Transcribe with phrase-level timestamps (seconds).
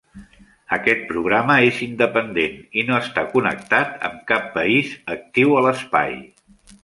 [0.77, 6.19] Aquest programa és independent i no està connectat amb cap país actiu a l'espai.